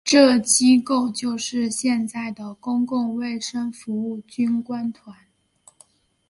[0.03, 5.13] 这机构就是现在的公共卫生服务军官团。